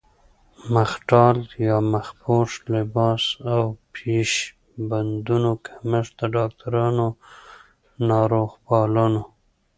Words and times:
مخ 0.73 0.91
ډال 1.09 1.37
يا 1.67 1.77
مخ 1.91 2.07
پوښ، 2.21 2.49
لباس 2.73 3.23
او 3.53 3.63
پيش 3.93 4.31
بندونو 4.89 5.51
کمښت 5.65 6.13
د 6.19 6.21
ډاکټرانو، 6.35 7.07
ناروغپالانو 8.09 9.23